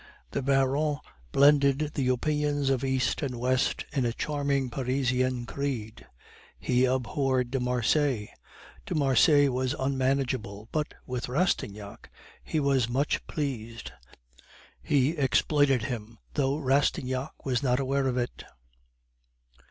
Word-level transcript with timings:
"The 0.31 0.41
Baron 0.41 0.97
blended 1.31 1.91
the 1.93 2.07
opinions 2.07 2.71
of 2.71 2.83
East 2.83 3.21
and 3.21 3.39
West 3.39 3.85
in 3.93 4.03
a 4.03 4.11
charming 4.11 4.71
Parisian 4.71 5.45
creed. 5.45 6.07
He 6.59 6.85
abhorred 6.85 7.51
de 7.51 7.59
Marsay; 7.59 8.29
de 8.87 8.95
Marsay 8.95 9.47
was 9.47 9.75
unmanageable, 9.77 10.69
but 10.71 10.95
with 11.05 11.29
Rastignac 11.29 12.09
he 12.43 12.59
was 12.59 12.89
much 12.89 13.27
pleased; 13.27 13.91
he 14.81 15.09
exploited 15.11 15.83
him, 15.83 16.17
though 16.33 16.57
Rastignac 16.57 17.45
was 17.45 17.61
not 17.61 17.79
aware 17.79 18.07
of 18.07 18.17
it. 18.17 18.43